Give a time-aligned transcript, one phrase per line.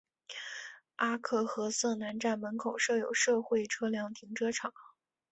[0.95, 4.73] 阿克和瑟南站门口设有社会车辆停车场。